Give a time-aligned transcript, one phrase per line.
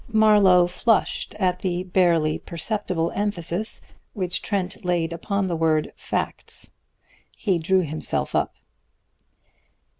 [0.11, 3.81] Marlowe flushed at the barely perceptible emphasis
[4.13, 6.71] which Trent laid upon the word "facts."
[7.37, 8.55] He drew himself up.